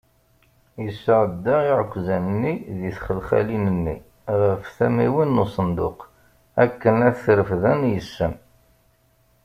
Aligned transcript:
Isɛedda 0.87 1.55
iɛekkzan-nni 1.71 2.53
di 2.79 2.91
txelxalin-nni 2.97 3.95
ɣef 4.47 4.63
tamiwin 4.77 5.29
n 5.35 5.41
usenduq, 5.43 5.99
akken 6.63 6.95
ad 7.07 7.15
t-refden 7.23 7.81
yes-sen. 7.93 8.33